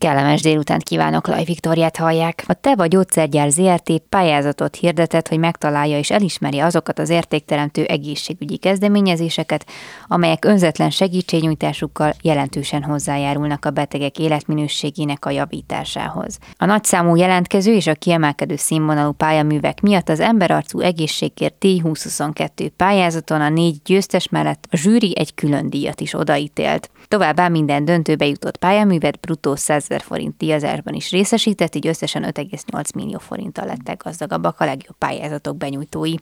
[0.00, 2.44] Kellemes délutánt kívánok, Laj Viktoriát hallják.
[2.46, 9.66] A Teva Gyógyszergyár ZRT pályázatot hirdetett, hogy megtalálja és elismeri azokat az értékteremtő egészségügyi kezdeményezéseket,
[10.08, 16.38] amelyek önzetlen segítségnyújtásukkal jelentősen hozzájárulnak a betegek életminőségének a javításához.
[16.56, 23.48] A nagyszámú jelentkező és a kiemelkedő színvonalú pályaművek miatt az emberarcú egészségért T2022 pályázaton a
[23.48, 26.90] négy győztes mellett a zsűri egy külön díjat is odaítélt.
[27.08, 32.94] Továbbá minden döntőbe jutott pályaművet bruttó 100 ezer forint díjazásban is részesített, így összesen 5,8
[32.94, 36.14] millió forinttal lettek gazdagabbak a legjobb pályázatok benyújtói.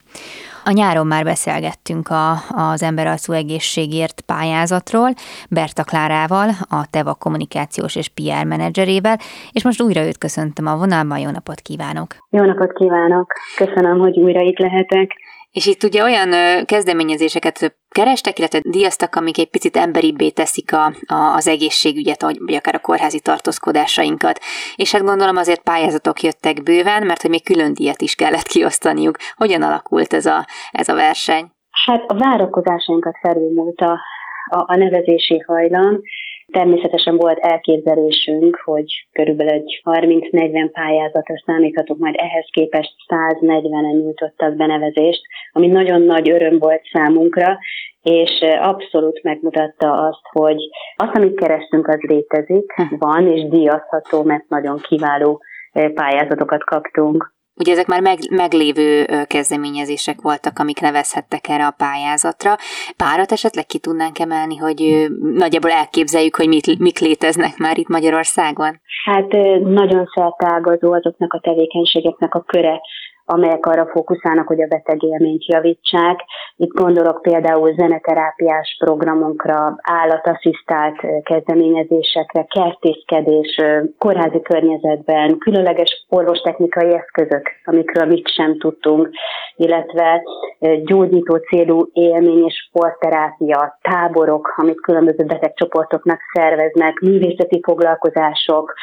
[0.64, 5.10] A nyáron már beszélgettünk a, az emberalszú egészségért pályázatról,
[5.50, 9.18] Berta Klárával, a Teva kommunikációs és PR menedzserével,
[9.52, 12.16] és most újra őt köszöntöm a vonalban, jó napot kívánok!
[12.30, 13.32] Jó napot kívánok!
[13.56, 15.10] Köszönöm, hogy újra itt lehetek.
[15.50, 21.34] És itt ugye olyan kezdeményezéseket kerestek, illetve díjaztak, amik egy picit emberibbé teszik a, a,
[21.34, 24.38] az egészségügyet, vagy akár a kórházi tartózkodásainkat.
[24.76, 29.16] És hát gondolom azért pályázatok jöttek bőven, mert hogy még külön díjat is kellett kiosztaniuk.
[29.36, 31.50] Hogyan alakult ez a, ez a verseny?
[31.86, 33.92] Hát a várakozásainkat felülmúlt a,
[34.50, 36.00] a, a nevezési hajlam,
[36.52, 45.22] Természetesen volt elképzelésünk, hogy körülbelül egy 30-40 pályázatra számíthatunk, majd ehhez képest 140-en nyújtottak benevezést,
[45.52, 47.58] ami nagyon nagy öröm volt számunkra,
[48.02, 54.76] és abszolút megmutatta azt, hogy azt, amit kerestünk, az létezik, van, és díjazható, mert nagyon
[54.76, 55.42] kiváló
[55.94, 57.36] pályázatokat kaptunk.
[57.58, 62.56] Ugye ezek már meg, meglévő kezdeményezések voltak, amik nevezhettek erre a pályázatra.
[62.96, 68.80] Párat esetleg ki tudnánk emelni, hogy nagyjából elképzeljük, hogy mit, mik léteznek már itt Magyarországon?
[69.04, 69.30] Hát
[69.62, 72.80] nagyon szertágazó azoknak a tevékenységeknek a köre,
[73.30, 76.20] amelyek arra fókuszálnak, hogy a beteg élményt javítsák.
[76.56, 83.62] Itt gondolok például zeneterápiás programonkra, állatasszisztált kezdeményezésekre, kertészkedés,
[83.98, 89.10] kórházi környezetben, különleges orvostechnikai eszközök, amikről mit sem tudtunk,
[89.56, 90.22] illetve
[90.84, 98.74] gyógyító célú élmény és sportterápia, táborok, amit különböző betegcsoportoknak szerveznek, művészeti foglalkozások,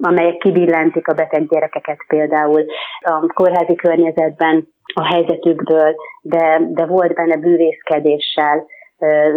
[0.00, 2.64] amelyek kibillentik a beteg gyerekeket például.
[3.00, 8.66] A kórházi környezetben a helyzetükből, de, de volt benne bűvészkedéssel,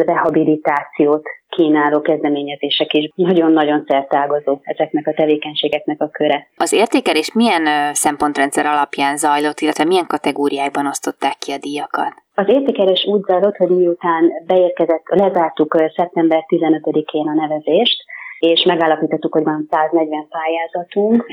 [0.05, 3.09] rehabilitációt kínáló kezdeményezések is.
[3.15, 6.47] Nagyon-nagyon szertágazó ezeknek a tevékenységeknek a köre.
[6.57, 12.13] Az értékelés milyen szempontrendszer alapján zajlott, illetve milyen kategóriákban osztották ki a díjakat?
[12.35, 18.03] Az értékelés úgy zajlott, hogy miután beérkezett, lezártuk szeptember 15-én a nevezést,
[18.39, 21.25] és megállapítottuk, hogy van 140 pályázatunk.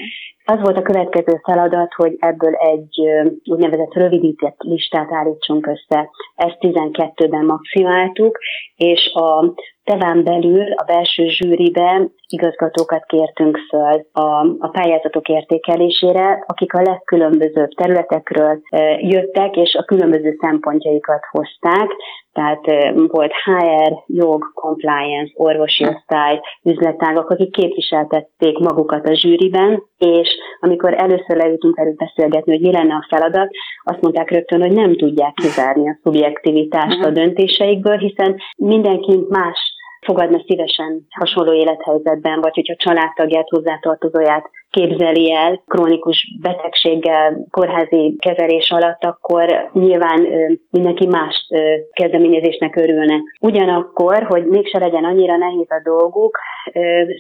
[0.51, 3.01] Az volt a következő feladat, hogy ebből egy
[3.45, 6.11] úgynevezett rövidített listát állítsunk össze.
[6.35, 8.39] Ezt 12-ben maximáltuk,
[8.77, 9.55] és a
[9.89, 17.69] Teván belül a belső zsűriben igazgatókat kértünk föl a, a pályázatok értékelésére, akik a legkülönbözőbb
[17.69, 18.61] területekről
[18.99, 21.89] jöttek, és a különböző szempontjaikat hozták,
[22.33, 30.95] tehát volt HR, jog, compliance, orvosi osztály, üzletágak, akik képviseltették magukat a zsűriben, és amikor
[30.95, 33.51] először leültünk erről beszélgetni, hogy mi lenne a feladat,
[33.83, 37.15] azt mondták rögtön, hogy nem tudják kizárni a szubjektivitást a mhm.
[37.15, 39.59] döntéseikből, hiszen mindenki más
[40.01, 49.05] fogadna szívesen hasonló élethelyzetben, vagy hogyha családtagját, hozzátartozóját képzeli el krónikus betegséggel, kórházi kezelés alatt,
[49.05, 50.27] akkor nyilván
[50.71, 51.49] mindenki más
[51.93, 53.21] kezdeményezésnek örülne.
[53.41, 56.39] Ugyanakkor, hogy mégse legyen annyira nehéz a dolguk,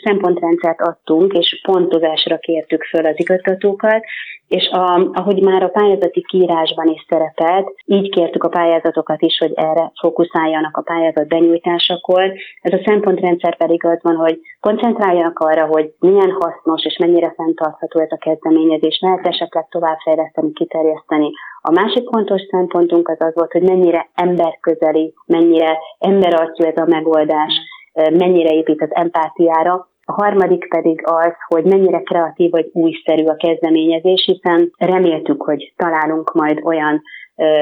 [0.05, 4.05] szempontrendszert adtunk, és pontozásra kértük föl az igazgatókat,
[4.49, 9.53] és a, ahogy már a pályázati kiírásban is szerepelt, így kértük a pályázatokat is, hogy
[9.55, 12.33] erre fókuszáljanak a pályázat benyújtásakor.
[12.61, 18.01] Ez a szempontrendszer pedig az van, hogy koncentráljanak arra, hogy milyen hasznos és mennyire fenntartható
[18.01, 21.31] ez a kezdeményezés, lehet esetleg továbbfejleszteni, kiterjeszteni.
[21.61, 27.53] A másik fontos szempontunk az az volt, hogy mennyire emberközeli, mennyire emberarcú ez a megoldás,
[27.93, 34.25] mennyire épít az empátiára, a harmadik pedig az, hogy mennyire kreatív vagy újszerű a kezdeményezés,
[34.25, 37.03] hiszen reméltük, hogy találunk majd olyan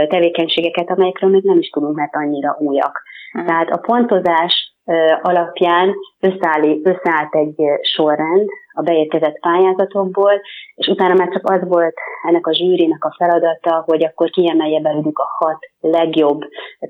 [0.08, 3.02] tevékenységeket, amelyekről még nem is tudunk, mert annyira újak.
[3.32, 3.46] Hmm.
[3.46, 4.75] Tehát a pontozás
[5.23, 10.41] alapján összeállí, összeállt egy sorrend a beérkezett pályázatokból,
[10.75, 11.94] és utána már csak az volt
[12.29, 16.41] ennek a zsűrinek a feladata, hogy akkor kiemelje belőlük a hat legjobb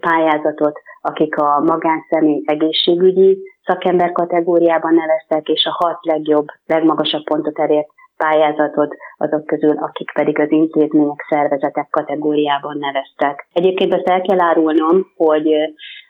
[0.00, 7.88] pályázatot, akik a magánszemély egészségügyi szakember kategóriában neveztek, és a hat legjobb, legmagasabb pontot elért
[8.16, 13.48] pályázatot azok közül, akik pedig az intézmények, szervezetek kategóriában neveztek.
[13.52, 15.48] Egyébként azt el kell árulnom, hogy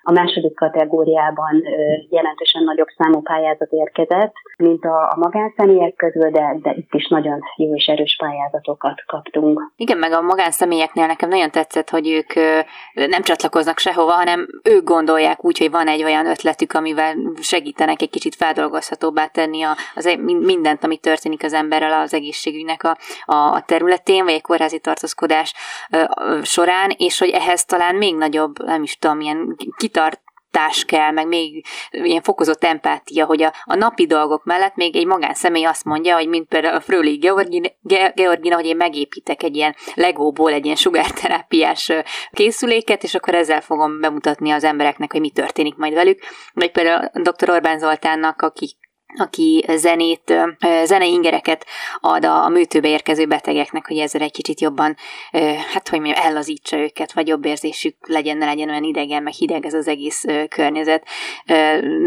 [0.08, 1.62] a második kategóriában
[2.10, 7.40] jelentősen nagyobb számú pályázat érkezett, mint a, a magánszemélyek közül, de, de itt is nagyon
[7.56, 9.72] jó és erős pályázatokat kaptunk.
[9.76, 12.34] Igen, meg a magánszemélyeknél nekem nagyon tetszett, hogy ők
[13.08, 18.10] nem csatlakoznak sehova, hanem ők gondolják úgy, hogy van egy olyan ötletük, amivel segítenek egy
[18.10, 23.60] kicsit feldolgozhatóbbá tenni a, az, e, mindent, ami történik az emberrel az egészségügynek a, a
[23.60, 25.54] területén, vagy egy kórházi tartózkodás
[26.42, 31.64] során, és hogy ehhez talán még nagyobb, nem is tudom, ilyen kitartás kell, meg még
[31.90, 36.28] ilyen fokozott empátia, hogy a, a napi dolgok mellett még egy magánszemély azt mondja, hogy
[36.28, 37.68] mint például a Fröli Georgina,
[38.14, 41.92] Georgina, hogy én megépítek egy ilyen legóból egy ilyen sugárterápiás
[42.30, 46.18] készüléket, és akkor ezzel fogom bemutatni az embereknek, hogy mi történik majd velük.
[46.52, 47.50] Vagy például dr.
[47.50, 48.76] Orbán Zoltánnak, aki
[49.18, 50.34] aki zenét,
[50.84, 51.64] zenei ingereket
[52.00, 54.94] ad a műtőbe érkező betegeknek, hogy ezzel egy kicsit jobban,
[55.72, 59.66] hát hogy mondjam, ellazítsa őket, vagy jobb érzésük legyen, ne legyen olyan idegen, meg hideg
[59.66, 61.06] ez az egész környezet.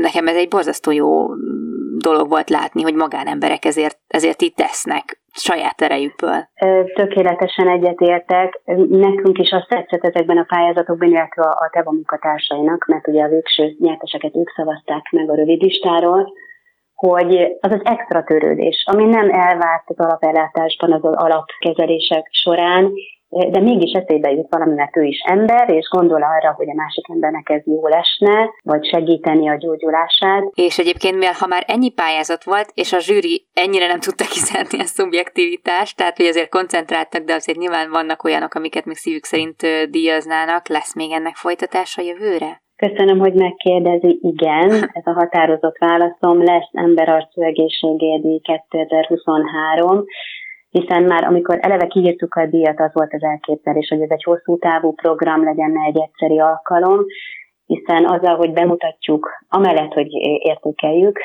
[0.01, 1.27] Nekem ez egy borzasztó jó
[1.97, 6.49] dolog volt látni, hogy magánemberek ezért, ezért itt tesznek saját erejükből.
[6.93, 8.61] Tökéletesen egyetértek.
[8.89, 13.75] Nekünk is azt tetszett ezekben a pályázatokban, illetve a TEVA munkatársainak, mert ugye a végső
[13.79, 16.33] nyerteseket ők szavazták meg a rövid listáról,
[16.99, 22.91] hogy az az extra törődés, ami nem elvárt az alapellátásban, az, az alapkezelések során,
[23.29, 27.09] de mégis eszébe jut valami, mert ő is ember, és gondol arra, hogy a másik
[27.09, 30.43] embernek ez jó lesne, vagy segíteni a gyógyulását.
[30.53, 34.79] És egyébként, mivel ha már ennyi pályázat volt, és a zsűri ennyire nem tudta kizárni
[34.79, 39.61] a szubjektivitást, tehát hogy azért koncentráltak, de azért nyilván vannak olyanok, amiket még szívük szerint
[39.89, 42.61] díjaznának, lesz még ennek folytatása jövőre?
[42.87, 44.19] Köszönöm, hogy megkérdezi.
[44.21, 50.03] Igen, ez a határozott válaszom lesz emberarcú egészségédi 2023,
[50.69, 54.57] hiszen már amikor eleve kiírtuk a díjat, az volt az elképzelés, hogy ez egy hosszú
[54.57, 57.05] távú program legyen, ne egy egyszeri alkalom,
[57.65, 60.07] hiszen azzal, hogy bemutatjuk, amellett, hogy
[60.39, 61.19] értékeljük,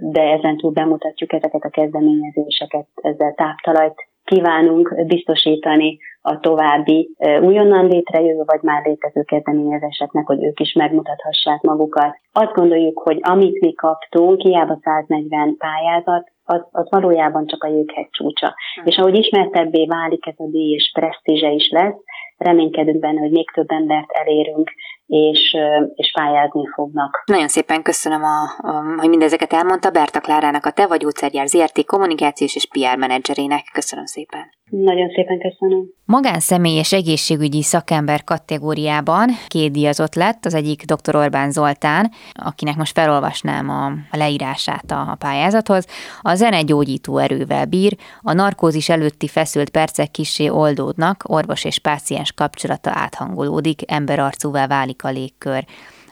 [0.00, 7.10] de ezen túl bemutatjuk ezeket a kezdeményezéseket, ezzel táptalajt kívánunk biztosítani a további
[7.40, 12.16] újonnan létrejövő vagy már létező kezdeményezéseknek, hogy ők is megmutathassák magukat.
[12.32, 18.08] Azt gondoljuk, hogy amit mi kaptunk, hiába 140 pályázat, az, az valójában csak a jéghegy
[18.10, 18.54] csúcsa.
[18.74, 18.86] Hmm.
[18.86, 21.96] És ahogy ismertebbé válik ez a díj, és presztízse is lesz,
[22.36, 24.70] reménykedünk benne, hogy még több embert elérünk,
[25.06, 25.56] és,
[25.94, 27.22] és pályázni fognak.
[27.26, 31.84] Nagyon szépen köszönöm, a, a, hogy mindezeket elmondta Berta Klárának, a Te vagy Gyógyszergyár ZRT
[31.84, 33.62] kommunikációs és PR menedzserének.
[33.72, 34.52] Köszönöm szépen.
[34.70, 35.86] Nagyon szépen köszönöm.
[36.04, 41.16] Magánszemély és egészségügyi szakember kategóriában két díjazott lett, az egyik dr.
[41.16, 45.86] Orbán Zoltán, akinek most felolvasnám a, leírását a, a pályázathoz.
[46.22, 52.32] A zene gyógyító erővel bír, a narkózis előtti feszült percek kisé oldódnak, orvos és páciens
[52.32, 55.64] kapcsolata áthangolódik, emberarcúvá válik a légkör.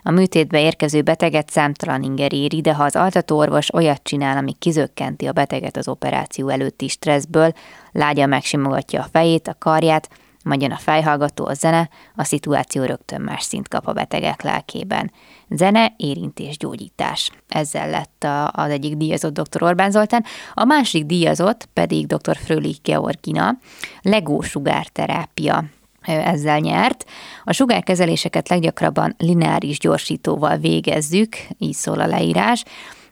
[0.03, 5.25] A műtétbe érkező beteget számtalan inger éri, de ha az altatóorvos olyat csinál, ami kizökkenti
[5.25, 7.53] a beteget az operáció előtti stresszből,
[7.91, 10.09] lágya megsimogatja a fejét, a karját,
[10.43, 15.11] majd jön a fejhallgató, a zene, a szituáció rögtön más szint kap a betegek lelkében.
[15.49, 17.31] Zene, érintés, gyógyítás.
[17.47, 19.63] Ezzel lett az egyik díjazott dr.
[19.63, 20.23] Orbán Zoltán,
[20.53, 22.37] a másik díjazott pedig dr.
[22.37, 23.57] Frölich Georgina,
[24.01, 25.63] legó sugárterápia
[26.03, 27.05] ezzel nyert.
[27.43, 32.63] A sugárkezeléseket leggyakrabban lineáris gyorsítóval végezzük, így szól a leírás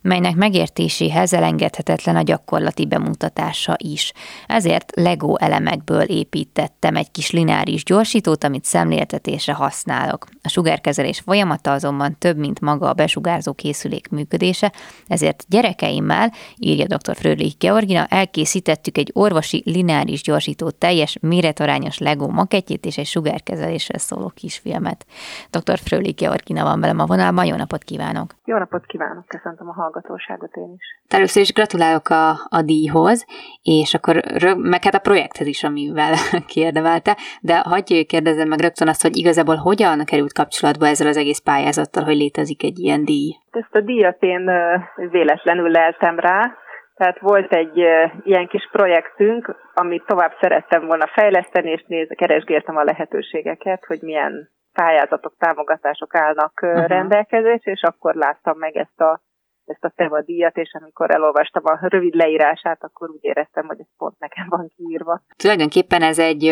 [0.02, 4.14] melynek megértéséhez elengedhetetlen a gyakorlati bemutatása is.
[4.48, 10.28] Ezért Lego elemekből építettem egy kis lineáris gyorsítót, amit szemléltetésre használok.
[10.44, 14.72] A sugárkezelés folyamata azonban több, mint maga a besugárzó készülék működése,
[15.08, 17.16] ezért gyerekeimmel, írja dr.
[17.16, 24.32] Frölich Georgina, elkészítettük egy orvosi lineáris gyorsító teljes méretarányos Lego maketjét és egy sugárkezelésre szóló
[24.36, 25.06] kisfilmet.
[25.50, 25.80] Dr.
[25.80, 28.36] Frölich Georgina van velem a vonalban, jó napot kívánok!
[28.46, 31.14] Jó napot kívánok, köszöntöm a hallgatóságot én is.
[31.18, 33.26] Először is gratulálok a, a díjhoz,
[33.64, 36.14] és akkor rög, meg hát a projekthez is, amivel
[36.56, 41.40] kérdevelte, de hagyj kérdezem meg rögtön azt, hogy igazából hogyan került kapcsolatba ezzel az egész
[41.40, 43.36] pályázattal, hogy létezik egy ilyen díj?
[43.52, 44.52] Ezt a díjat én
[45.12, 46.56] véletlenül leltem rá,
[46.96, 47.78] tehát volt egy
[48.24, 54.50] ilyen kis projektünk, amit tovább szerettem volna fejleszteni, és néz, keresgéltem a lehetőségeket, hogy milyen
[54.74, 56.88] pályázatok, támogatások állnak uh-huh.
[56.88, 59.22] rendelkezésre, és akkor láttam meg ezt a
[59.66, 63.88] ezt a Teva díjat, és amikor elolvastam a rövid leírását, akkor úgy éreztem, hogy ez
[63.98, 65.22] pont nekem van kiírva.
[65.36, 66.46] Tulajdonképpen ez egy,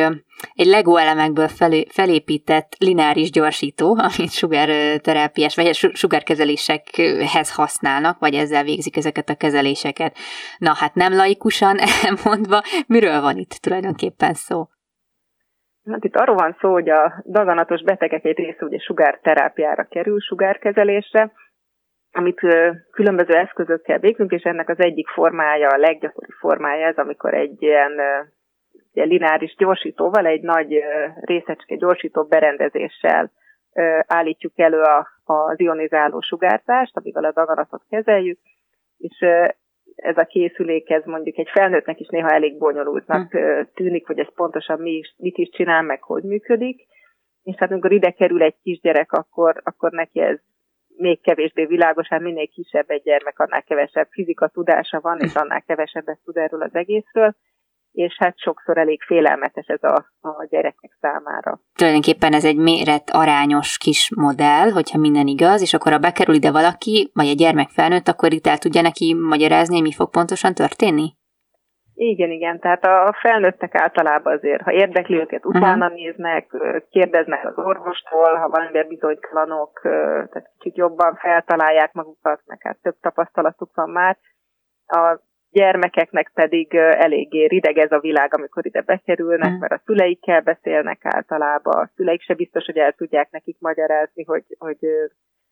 [0.53, 8.97] egy Lego elemekből felé, felépített lineáris gyorsító, amit sugárterápiás vagy sugárkezelésekhez használnak, vagy ezzel végzik
[8.97, 10.17] ezeket a kezeléseket.
[10.57, 14.67] Na hát nem laikusan elmondva, miről van itt tulajdonképpen szó?
[15.91, 21.31] Hát itt arról van szó, hogy a daganatos betegek egy része ugye sugárterápiára kerül, sugárkezelésre,
[22.11, 22.39] amit
[22.91, 27.91] különböző eszközökkel végzünk, és ennek az egyik formája, a leggyakoribb formája ez, amikor egy ilyen,
[28.93, 30.83] ilyen lineáris gyorsítóval, egy nagy
[31.21, 33.31] részecske gyorsító berendezéssel
[34.07, 38.39] állítjuk elő a, az ionizáló sugárzást, amivel a daganatot kezeljük,
[38.97, 39.25] és
[39.95, 43.61] ez a készülék, ez mondjuk egy felnőttnek is néha elég bonyolultnak hm.
[43.73, 46.87] tűnik, hogy ez pontosan mi is, mit is csinál, meg hogy működik.
[47.43, 50.39] És hát amikor ide kerül egy kisgyerek, akkor, akkor neki ez
[50.99, 55.61] még kevésbé világos, hát minél kisebb egy gyermek, annál kevesebb fizika tudása van, és annál
[55.61, 57.35] kevesebbet tud erről az egészről
[57.91, 61.61] és hát sokszor elég félelmetes ez a, a gyerekek számára.
[61.73, 66.51] Tulajdonképpen ez egy méret arányos kis modell, hogyha minden igaz, és akkor ha bekerül ide
[66.51, 71.17] valaki, vagy egy gyermek felnőtt, akkor itt el tudja neki magyarázni, mi fog pontosan történni?
[72.01, 72.59] Igen, igen.
[72.59, 76.01] Tehát a felnőttek általában azért, ha érdekli őket, utána uh-huh.
[76.01, 76.47] néznek,
[76.89, 83.69] kérdeznek az orvostól, ha valamivel bizonytalanok, tehát kicsit jobban feltalálják magukat, meg hát több tapasztalatuk
[83.73, 84.17] van már.
[84.87, 85.19] A
[85.51, 89.59] gyermekeknek pedig eléggé rideg ez a világ, amikor ide bekerülnek, uh-huh.
[89.59, 94.43] mert a szüleikkel beszélnek általában, a szüleik se biztos, hogy el tudják nekik magyarázni, hogy,
[94.57, 94.77] hogy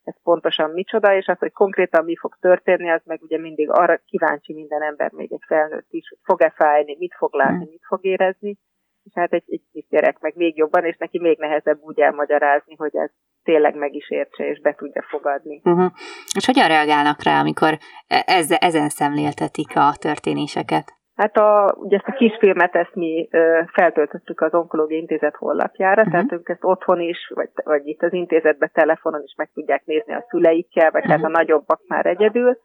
[0.07, 4.01] ez pontosan micsoda, és az, hogy konkrétan mi fog történni, az meg ugye mindig arra
[4.05, 8.05] kíváncsi minden ember, még egy felnőtt is, hogy fog-e fájni, mit fog látni, mit fog
[8.05, 8.57] érezni,
[9.03, 12.75] és hát egy, egy kis gyerek meg még jobban, és neki még nehezebb úgy elmagyarázni,
[12.75, 13.09] hogy ez
[13.43, 15.61] tényleg meg is értse, és be tudja fogadni.
[15.63, 15.91] Uh-huh.
[16.35, 20.96] És hogyan reagálnak rá, amikor e- ezzel, ezen szemléltetik a történéseket?
[21.17, 26.11] Hát a, ugye ezt a kisfilmet ezt mi ö, feltöltöttük az Onkológiai Intézet honlapjára, uh-huh.
[26.11, 30.13] tehát ők ezt otthon is, vagy, vagy itt az intézetben telefonon is meg tudják nézni
[30.13, 31.15] a szüleikkel, vagy uh-huh.
[31.15, 32.57] hát a nagyobbak már egyedül,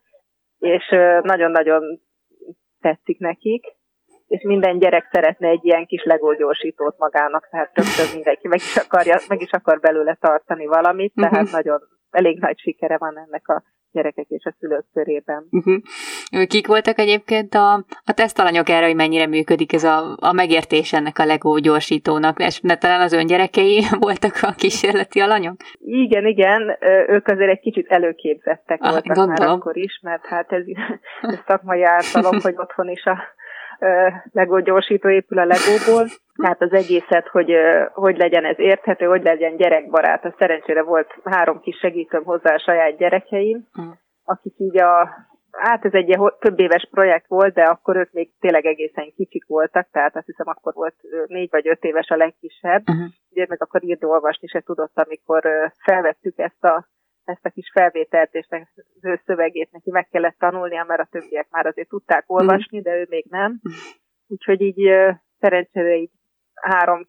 [0.59, 1.83] és ö, nagyon-nagyon
[2.81, 3.65] tetszik nekik,
[4.27, 9.15] és minden gyerek szeretne egy ilyen kis legógyorsítót magának, tehát többször mindenki meg is, akarja,
[9.27, 11.51] meg is akar belőle tartani valamit, tehát uh-huh.
[11.51, 11.79] nagyon
[12.09, 15.47] elég nagy sikere van ennek a gyerekek és a szülők körében.
[15.51, 15.81] Uh-huh.
[16.47, 17.73] Kik voltak egyébként a,
[18.05, 22.39] a tesztalanyok erre, hogy mennyire működik ez a, a megértés ennek a LEGO gyorsítónak?
[22.39, 25.55] És ne talán az öngyerekei voltak a kísérleti alanyok?
[25.79, 26.77] Igen, igen,
[27.07, 29.47] ők azért egy kicsit előképzettek ah, voltak gondolom.
[29.47, 30.63] már akkor is, mert hát ez,
[31.21, 33.17] ez szakmai ártalom, hogy otthon is a
[34.31, 36.07] Lego gyorsító épül a Legóból,
[36.41, 37.51] tehát az egészet, hogy
[37.93, 40.25] hogy legyen ez érthető, hogy legyen gyerekbarát.
[40.25, 43.89] A szerencsére volt három kis segítőm hozzá a saját gyerekeim, mm.
[44.23, 45.09] akik így a,
[45.57, 49.87] hát ez egy több éves projekt volt, de akkor ők még tényleg egészen kicsik voltak,
[49.91, 50.95] tehát azt hiszem akkor volt
[51.27, 53.05] négy vagy öt éves a legkisebb, uh-huh.
[53.29, 56.87] ugye meg akkor írni, olvasni se tudott, amikor felvettük ezt a
[57.25, 61.47] ezt a kis felvételt és az ő szövegét neki meg kellett tanulnia, mert a többiek
[61.49, 63.59] már azért tudták olvasni, de ő még nem.
[64.27, 64.89] Úgyhogy így
[65.39, 66.11] szerencsére így
[66.53, 67.07] három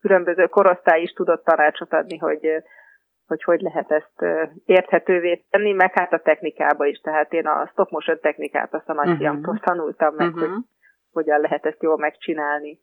[0.00, 2.62] különböző korosztály is tudott tanácsot adni, hogy
[3.26, 4.24] hogy hogy lehet ezt
[4.64, 7.00] érthetővé tenni, meg hát a technikába is.
[7.00, 9.66] Tehát én a stop motion technikát azt a nagyfiamtól uh-huh.
[9.66, 10.40] tanultam meg, uh-huh.
[10.40, 10.50] hogy
[11.10, 12.80] hogyan lehet ezt jól megcsinálni.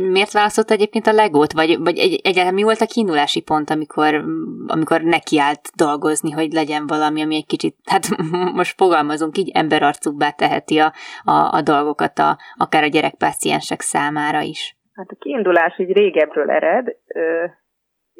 [0.00, 1.52] Miért választott egyébként a legót?
[1.52, 4.24] Vagy, vagy egy, egyáltalán mi volt a kiindulási pont, amikor,
[4.66, 8.04] amikor nekiállt dolgozni, hogy legyen valami, ami egy kicsit, hát
[8.60, 10.92] most fogalmazunk így, emberarcúbbá teheti a,
[11.24, 14.76] a, a dolgokat, a, akár a gyerekpáciensek számára is?
[14.94, 16.96] Hát a kiindulás így régebről ered.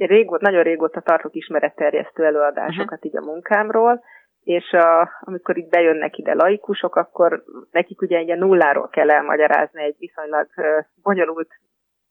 [0.06, 3.04] Régóta, nagyon régóta tartok ismeretterjesztő előadásokat uh-huh.
[3.04, 4.02] így a munkámról,
[4.42, 9.96] és a, amikor itt bejönnek ide laikusok, akkor nekik ugye egy nulláról kell elmagyarázni egy
[9.98, 10.46] viszonylag
[11.02, 11.50] bonyolult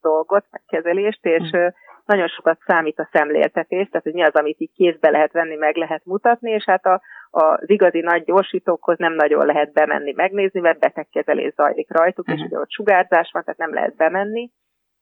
[0.02, 1.66] dolgot, meg kezelést, és mm.
[2.06, 5.76] nagyon sokat számít a szemléltetés, tehát hogy mi az, amit így kézbe lehet venni, meg
[5.76, 10.80] lehet mutatni, és hát a, az igazi nagy gyorsítókhoz nem nagyon lehet bemenni, megnézni, mert
[10.80, 12.44] betegkezelés zajlik rajtuk, uh-huh.
[12.44, 14.52] és ugye ott sugárzás van, tehát nem lehet bemenni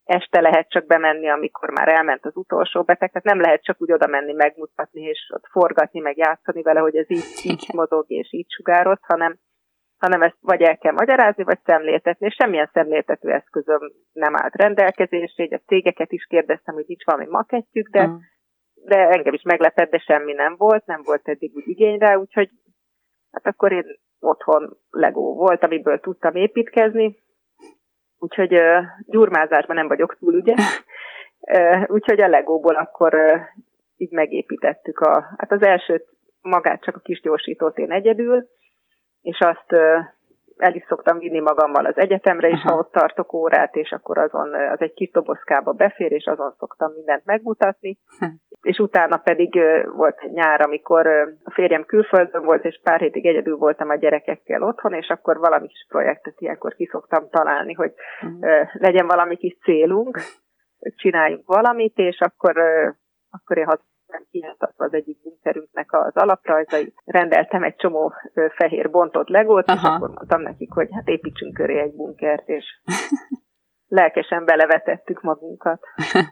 [0.05, 3.91] este lehet csak bemenni, amikor már elment az utolsó beteg, tehát nem lehet csak úgy
[3.91, 8.33] oda menni, megmutatni, és ott forgatni, meg játszani vele, hogy ez így, így mozog, és
[8.33, 9.37] így sugároz, hanem,
[9.97, 15.43] hanem ezt vagy el kell magyarázni, vagy szemléltetni, és semmilyen szemléltető eszközöm nem állt rendelkezésre,
[15.43, 18.15] így a cégeket is kérdeztem, hogy nincs valami makettjük, de, mm.
[18.73, 22.49] de engem is meglepett, de semmi nem volt, nem volt eddig úgy igény rá, úgyhogy
[23.31, 23.85] hát akkor én
[24.19, 27.23] otthon legó volt, amiből tudtam építkezni,
[28.25, 30.53] úgyhogy uh, gyurmázásban nem vagyok túl, ugye?
[31.39, 33.41] Uh, úgyhogy a legóból akkor uh,
[33.97, 36.03] így megépítettük a, hát az első
[36.41, 38.47] magát csak a kis gyorsítót én egyedül,
[39.21, 39.71] és azt
[40.57, 42.71] el is szoktam vinni magammal az egyetemre is, Aha.
[42.71, 46.91] ha ott tartok órát, és akkor azon az egy kis dobozkába befér, és azon szoktam
[46.91, 47.97] mindent megmutatni.
[48.65, 49.59] És utána pedig
[49.95, 51.07] volt egy nyár, amikor
[51.43, 55.67] a férjem külföldön volt, és pár hétig egyedül voltam a gyerekekkel otthon, és akkor valami
[55.67, 58.45] kis projektet ilyenkor ki szoktam találni, hogy hm.
[58.73, 60.19] legyen valami kis célunk,
[60.95, 62.57] csináljunk valamit, és akkor,
[63.29, 63.67] akkor én
[64.31, 66.93] kinyomtatva az egyik bunkerünknek az alaprajzait.
[67.05, 68.13] Rendeltem egy csomó
[68.55, 69.77] fehér bontott legót, Aha.
[69.77, 72.65] és akkor mondtam nekik, hogy hát építsünk köré egy bunkert, és
[73.95, 75.79] lelkesen belevetettük magunkat.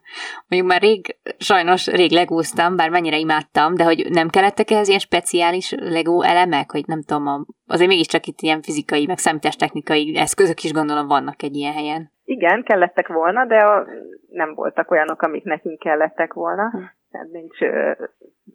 [0.47, 4.99] Mondjuk már rég, sajnos rég legóztam, bár mennyire imádtam, de hogy nem kellettek ehhez ilyen
[4.99, 10.71] speciális legó elemek, hogy nem tudom, azért mégiscsak itt ilyen fizikai, meg számítástechnikai eszközök is
[10.71, 12.11] gondolom vannak egy ilyen helyen.
[12.23, 13.85] Igen, kellettek volna, de a,
[14.29, 16.69] nem voltak olyanok, amik nekünk kellettek volna.
[16.69, 17.57] Hm tehát nincs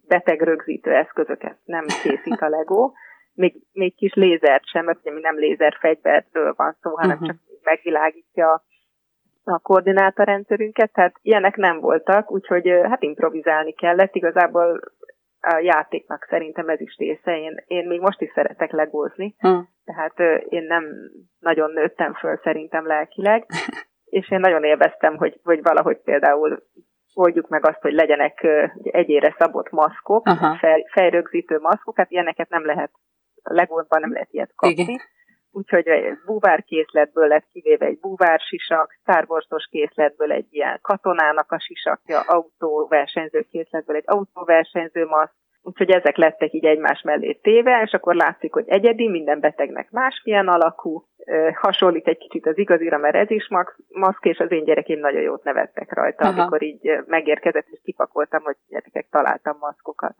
[0.07, 2.91] beteg rögzítő eszközöket nem készít a Lego,
[3.41, 7.27] még, még kis lézert sem, mert ugye mi nem lézerfegyverről van szó, hanem uh-huh.
[7.27, 8.63] csak megvilágítja
[9.49, 14.15] a koordinátorrendszerünket, tehát ilyenek nem voltak, úgyhogy hát improvizálni kellett.
[14.15, 14.79] Igazából
[15.41, 17.37] a játéknak szerintem ez is része.
[17.37, 19.63] Én, én még most is szeretek legózni, uh-huh.
[19.85, 20.83] tehát én nem
[21.39, 23.45] nagyon nőttem föl szerintem lelkileg,
[24.19, 26.63] és én nagyon élveztem, hogy, hogy valahogy például
[27.13, 28.47] oldjuk meg azt, hogy legyenek
[28.83, 30.27] egyére szabott maszkok,
[30.59, 32.91] fej, fejrögzítő maszkok, hát ilyeneket nem lehet,
[33.43, 34.81] a legóban nem lehet ilyet kapni.
[34.81, 34.99] Igen.
[35.51, 43.45] Úgyhogy egy búvárkészletből lett kivéve egy búvársisak, szárborstos készletből egy ilyen katonának a sisakja, autóversenyző
[43.51, 48.67] készletből egy autóversenyző maszk, Úgyhogy ezek lettek így egymás mellé téve, és akkor látszik, hogy
[48.67, 51.05] egyedi, minden betegnek másmilyen alakú,
[51.53, 53.47] hasonlít egy kicsit az igazira, mert ez is
[53.89, 56.39] maszk, és az én gyerekeim nagyon jót nevettek rajta, Aha.
[56.41, 60.15] amikor így megérkezett, és kipakoltam, hogy gyerekek, találtam maszkokat.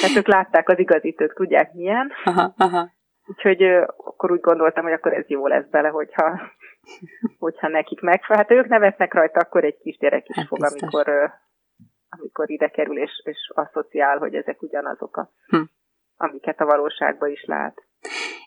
[0.00, 2.12] Tehát ők látták az igazit, ők tudják milyen.
[2.24, 2.96] Aha, aha.
[3.28, 3.62] Úgyhogy
[3.96, 6.40] akkor úgy gondoltam, hogy akkor ez jó lesz bele, hogyha,
[7.38, 8.42] hogyha nekik megfelel.
[8.42, 10.82] Hát ők nevetnek rajta, akkor egy kisgyerek is hát fog, biztos.
[10.82, 11.32] amikor
[12.08, 15.62] amikor ide kerül, és, és asszociál, hogy ezek ugyanazok, a, hm.
[16.16, 17.82] amiket a valóságban is lát.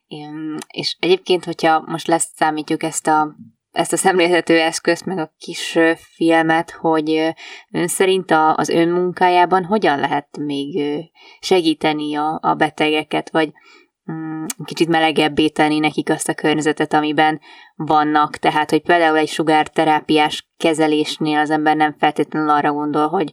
[0.07, 3.35] Igen, és egyébként, hogyha most lesz számítjuk ezt a
[3.71, 5.77] ezt a szemléltető eszközt, meg a kis
[6.15, 7.33] filmet, hogy
[7.71, 10.99] ön szerint a, az önmunkájában hogyan lehet még
[11.39, 13.51] segíteni a, a betegeket, vagy
[14.11, 17.39] mm, kicsit melegebbé tenni nekik azt a környezetet, amiben
[17.75, 18.37] vannak.
[18.37, 23.31] Tehát, hogy például egy sugárterápiás kezelésnél az ember nem feltétlenül arra gondol, hogy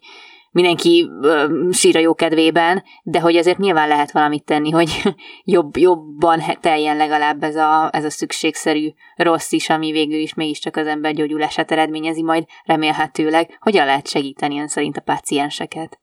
[0.51, 5.03] mindenki ö, sír a jó kedvében, de hogy azért nyilván lehet valamit tenni, hogy
[5.45, 10.77] jobb, jobban teljen legalább ez a, ez a szükségszerű rossz is, ami végül is mégiscsak
[10.77, 13.59] az ember gyógyulását eredményezi majd remélhetőleg.
[13.61, 16.01] Hogyan lehet segíteni ön szerint a pácienseket?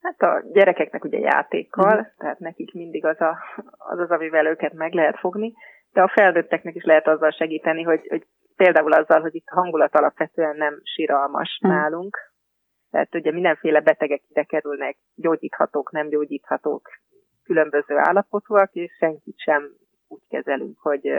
[0.00, 2.02] Hát a gyerekeknek ugye játékkal, mm.
[2.18, 3.38] tehát nekik mindig az, a,
[3.78, 5.54] az az, amivel őket meg lehet fogni,
[5.92, 9.94] de a felnőtteknek is lehet azzal segíteni, hogy, hogy például azzal, hogy itt a hangulat
[9.94, 11.70] alapvetően nem síralmas mm.
[11.70, 12.18] nálunk,
[12.90, 16.88] tehát ugye mindenféle betegek ide kerülnek, gyógyíthatók, nem gyógyíthatók,
[17.44, 19.62] különböző állapotúak, és senkit sem
[20.08, 21.12] úgy kezelünk, hogy,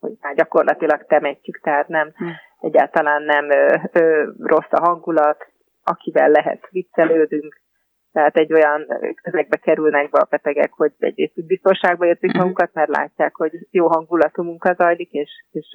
[0.00, 2.28] hogy már gyakorlatilag temetjük, tehát nem, hm.
[2.60, 5.46] egyáltalán nem ö, ö, rossz a hangulat,
[5.82, 7.59] akivel lehet viccelődünk,
[8.12, 8.86] tehát egy olyan
[9.22, 12.38] közegbe kerülnek be a betegek, hogy egyrészt biztonságban érzik hm.
[12.38, 15.68] magukat, mert látják, hogy jó hangulatú munka zajlik, és, és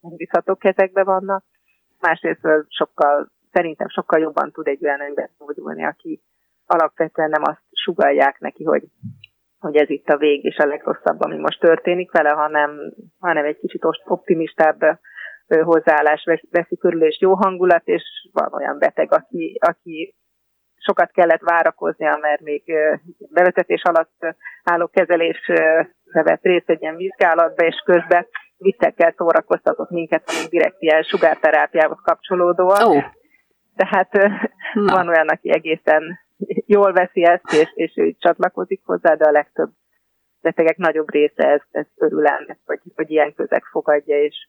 [0.00, 1.44] megbízható kezekbe vannak.
[2.00, 6.22] Másrészt sokkal szerintem sokkal jobban tud egy olyan ember gyógyulni, aki
[6.66, 8.82] alapvetően nem azt sugalják neki, hogy,
[9.58, 12.70] hogy ez itt a vég és a legrosszabb, ami most történik vele, hanem,
[13.18, 14.80] hanem egy kicsit optimistább
[15.46, 20.14] hozzáállás veszi körül, és jó hangulat, és van olyan beteg, aki, aki
[20.86, 22.62] sokat kellett várakoznia, mert még
[23.32, 25.50] bevezetés alatt álló kezelés
[26.12, 32.86] vett részt egy ilyen vizsgálatba, és közben viccekkel szórakoztatott minket, amik direkt ilyen sugárterápiához kapcsolódóak.
[32.86, 33.04] Oh
[33.76, 34.10] tehát
[34.72, 34.94] Na.
[34.94, 36.18] van olyan, aki egészen
[36.76, 39.70] jól veszi ezt, és, és ő csatlakozik hozzá, de a legtöbb
[40.40, 44.48] betegek nagyobb része ezt, ezt örül ennek, hogy, hogy ilyen közeg fogadja, és,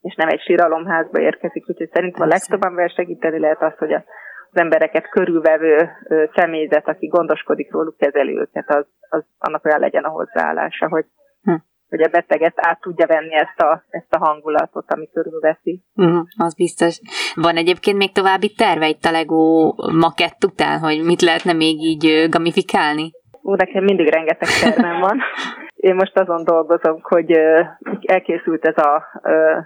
[0.00, 1.68] és nem egy síralomházba érkezik.
[1.68, 4.04] Úgyhogy szerintem a legtöbb, amivel segíteni lehet az, hogy a,
[4.52, 5.88] az embereket körülvevő
[6.34, 11.04] személyzet, aki gondoskodik róluk, kezeli őket, az, az annak olyan legyen a hozzáállása, hogy,
[11.42, 11.54] hm
[11.92, 15.82] hogy a beteget át tudja venni ezt a, ezt a hangulatot, ami körülveszi.
[15.94, 17.00] Uh-huh, az biztos.
[17.34, 22.28] Van egyébként még további terve itt a Lego makett után, hogy mit lehetne még így
[22.28, 23.10] gamifikálni?
[23.44, 25.20] Ó, nekem mindig rengeteg tervem van.
[25.88, 27.30] Én most azon dolgozom, hogy
[28.00, 29.20] elkészült ez a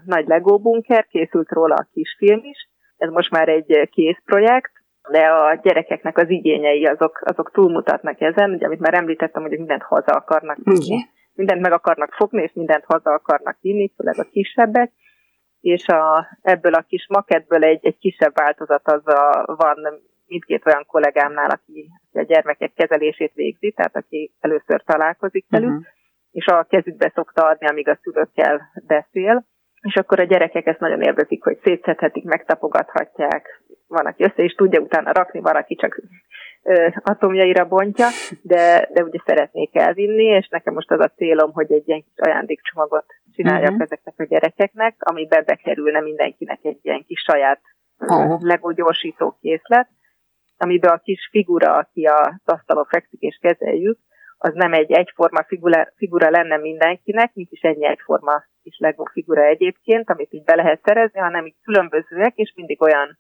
[0.04, 2.68] nagy Lego bunker, készült róla a kisfilm is.
[2.96, 4.72] Ez most már egy kész projekt,
[5.10, 9.82] de a gyerekeknek az igényei azok, azok túlmutatnak ezen, ugye amit már említettem, hogy mindent
[9.82, 14.92] haza akarnak vinni, mindent meg akarnak fogni, és mindent haza akarnak vinni, főleg a kisebbek,
[15.60, 19.76] és a, ebből a kis maketből egy, egy kisebb változat az a, van
[20.26, 25.84] mindkét olyan kollégámnál, aki, aki a gyermekek kezelését végzi, tehát aki először találkozik velük, uh-huh.
[26.30, 29.46] és a kezükbe szokta adni, amíg a szülőkkel beszél,
[29.80, 34.80] és akkor a gyerekek ezt nagyon élvezik, hogy szétszedhetik, megtapogathatják, van, aki össze is tudja
[34.80, 36.00] utána rakni, van, aki csak
[37.02, 38.06] atomjaira bontja,
[38.42, 42.26] de, de ugye szeretnék elvinni, és nekem most az a célom, hogy egy ilyen kis
[42.26, 43.82] ajándékcsomagot csináljak uh-huh.
[43.82, 47.60] ezeknek a gyerekeknek, amiben bekerülne mindenkinek egy ilyen kis saját
[47.98, 48.42] uh-huh.
[48.42, 49.88] Lego gyorsító készlet,
[50.56, 53.98] amiben a kis figura, aki a asztalon fekszik és kezeljük,
[54.38, 59.44] az nem egy egyforma figura, figura lenne mindenkinek, mint is ennyi egyforma kis Lego figura
[59.44, 63.18] egyébként, amit így be lehet szerezni, hanem így különbözőek, és mindig olyan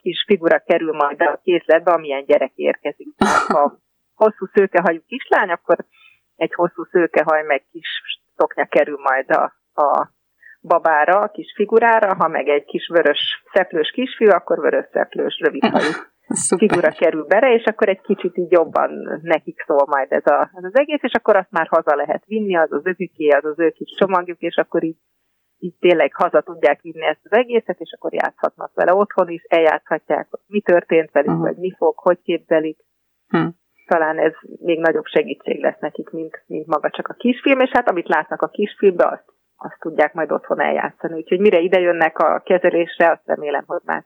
[0.00, 3.08] kis figura kerül majd a készletbe, amilyen gyerek érkezik.
[3.46, 3.78] Ha
[4.14, 5.76] hosszú szőkehajú kislány, akkor
[6.36, 7.88] egy hosszú szőkehaj meg kis
[8.36, 9.42] szoknya kerül majd a,
[9.82, 10.10] a
[10.60, 15.90] babára, a kis figurára, ha meg egy kis vörös szeplős kisfiú, akkor vörös szeplős rövidhajú
[16.58, 18.90] figura kerül bele, és akkor egy kicsit így jobban
[19.22, 22.56] nekik szól majd ez, a, ez az egész, és akkor azt már haza lehet vinni,
[22.56, 24.96] az az övüké, az az ő kis csomagjuk, és akkor így,
[25.62, 30.26] így tényleg haza tudják vinni ezt az egészet, és akkor játszhatnak vele otthon is, eljátszhatják,
[30.30, 31.46] hogy mi történt velük, uh-huh.
[31.46, 32.78] vagy mi fog, hogy képzelik.
[33.32, 33.50] Uh-huh.
[33.86, 37.88] Talán ez még nagyobb segítség lesz nekik, mint, mint maga csak a kisfilm, és hát
[37.88, 39.24] amit látnak a kisfilmben, azt,
[39.56, 41.14] azt tudják majd otthon eljátszani.
[41.14, 44.04] Úgyhogy mire ide jönnek a kezelésre, azt remélem, hogy már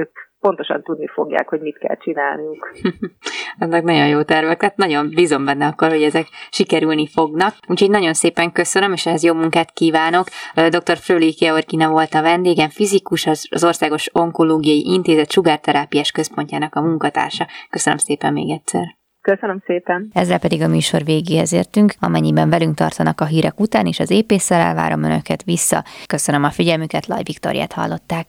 [0.00, 0.10] ők
[0.40, 2.72] pontosan tudni fogják, hogy mit kell csinálniuk.
[3.58, 7.54] Ennek nagyon jó tervek, tehát nagyon bízom benne akkor, hogy ezek sikerülni fognak.
[7.68, 10.26] Úgyhogy nagyon szépen köszönöm, és ehhez jó munkát kívánok.
[10.54, 10.96] Dr.
[10.96, 17.46] Fröli Georgina volt a vendégem, fizikus, az Országos Onkológiai Intézet Sugárterápiás Központjának a munkatársa.
[17.70, 18.98] Köszönöm szépen még egyszer.
[19.20, 20.10] Köszönöm szépen.
[20.12, 24.60] Ezzel pedig a műsor végéhez értünk, amennyiben velünk tartanak a hírek után, és az épésszel
[24.60, 25.84] elvárom önöket vissza.
[26.06, 28.28] Köszönöm a figyelmüket, Laj Viktoriát hallották.